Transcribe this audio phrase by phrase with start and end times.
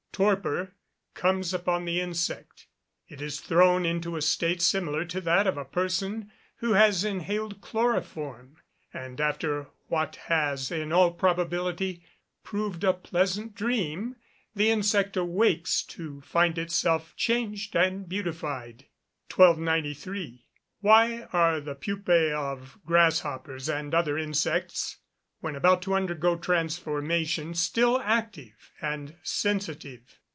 [0.13, 0.75] Torpor
[1.15, 2.67] comes upon the insect,
[3.07, 7.61] it is thrown into a state similar to that of a person who has inhaled
[7.61, 8.57] chloroform;
[8.93, 12.03] and after what has, in all probability,
[12.43, 14.17] proved a pleasant dream,
[14.53, 18.87] the insect awakes to find itself changed and beautified.
[19.33, 20.45] 1293.
[20.83, 24.97] _Why are the pupæ of grasshoppers and other insects,
[25.39, 30.19] when about to undergo transformation, still active and sensitive?